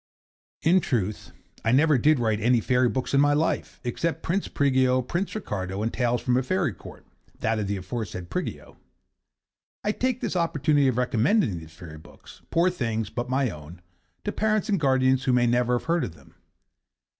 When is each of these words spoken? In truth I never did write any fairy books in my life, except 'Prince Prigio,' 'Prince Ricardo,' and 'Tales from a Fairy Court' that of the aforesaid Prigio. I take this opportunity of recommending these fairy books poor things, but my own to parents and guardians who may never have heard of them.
In 0.63 0.79
truth 0.79 1.31
I 1.63 1.71
never 1.71 1.99
did 1.99 2.17
write 2.17 2.39
any 2.41 2.59
fairy 2.59 2.89
books 2.89 3.13
in 3.13 3.21
my 3.21 3.33
life, 3.33 3.79
except 3.83 4.23
'Prince 4.23 4.47
Prigio,' 4.47 5.03
'Prince 5.03 5.35
Ricardo,' 5.35 5.83
and 5.83 5.93
'Tales 5.93 6.21
from 6.21 6.37
a 6.37 6.41
Fairy 6.41 6.73
Court' 6.73 7.05
that 7.39 7.59
of 7.59 7.67
the 7.67 7.77
aforesaid 7.77 8.31
Prigio. 8.31 8.77
I 9.83 9.91
take 9.91 10.19
this 10.19 10.35
opportunity 10.35 10.87
of 10.87 10.97
recommending 10.97 11.59
these 11.59 11.73
fairy 11.75 11.99
books 11.99 12.41
poor 12.49 12.71
things, 12.71 13.11
but 13.11 13.29
my 13.29 13.51
own 13.51 13.79
to 14.23 14.31
parents 14.31 14.69
and 14.69 14.79
guardians 14.79 15.25
who 15.25 15.33
may 15.33 15.45
never 15.45 15.77
have 15.77 15.85
heard 15.85 16.03
of 16.05 16.15
them. 16.15 16.33